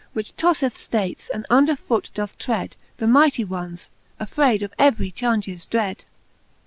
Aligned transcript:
Which 0.13 0.35
tofleth 0.35 0.79
ftates, 0.79 1.29
and 1.31 1.45
under 1.47 1.75
foot 1.75 2.09
doth 2.15 2.35
tread 2.39 2.75
The 2.97 3.05
mightie 3.05 3.45
ones, 3.45 3.91
affrayd 4.19 4.63
of 4.63 4.73
every 4.79 5.11
chaunges 5.11 5.67
dread. 5.67 6.05